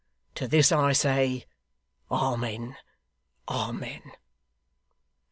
To 0.33 0.47
this 0.47 0.71
I 0.71 0.93
say, 0.93 1.45
Amen, 2.09 2.75
amen! 3.47 4.01